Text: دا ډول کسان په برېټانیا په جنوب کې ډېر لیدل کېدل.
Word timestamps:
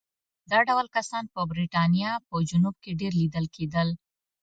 دا 0.51 0.59
ډول 0.69 0.87
کسان 0.95 1.23
په 1.33 1.41
برېټانیا 1.51 2.11
په 2.27 2.35
جنوب 2.49 2.75
کې 2.83 2.91
ډېر 2.99 3.13
لیدل 3.21 3.45
کېدل. 3.55 3.87